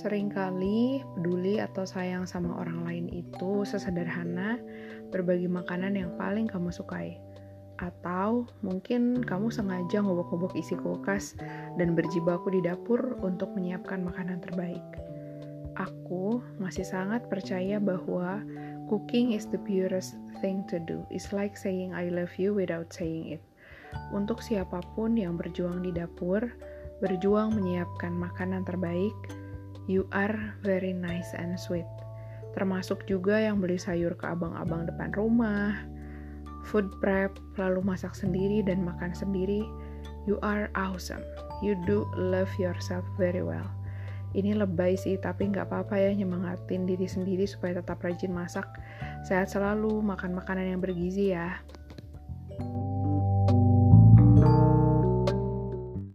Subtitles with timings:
[0.00, 4.56] Seringkali peduli atau sayang sama orang lain itu sesederhana
[5.12, 7.20] berbagi makanan yang paling kamu sukai.
[7.76, 11.36] Atau mungkin kamu sengaja ngobok-ngobok isi kulkas
[11.76, 14.80] dan berjibaku di dapur untuk menyiapkan makanan terbaik.
[15.76, 18.40] Aku masih sangat percaya bahwa
[18.88, 21.04] cooking is the purest thing to do.
[21.12, 23.44] It's like saying I love you without saying it.
[24.16, 26.40] Untuk siapa pun yang berjuang di dapur,
[27.04, 29.12] berjuang menyiapkan makanan terbaik,
[29.88, 31.88] You are very nice and sweet.
[32.52, 35.78] Termasuk juga yang beli sayur ke abang-abang depan rumah,
[36.66, 39.64] food prep, lalu masak sendiri dan makan sendiri.
[40.28, 41.24] You are awesome.
[41.64, 43.66] You do love yourself very well.
[44.30, 48.66] Ini lebay sih, tapi nggak apa-apa ya nyemangatin diri sendiri supaya tetap rajin masak.
[49.26, 51.58] Sehat selalu, makan makanan yang bergizi ya.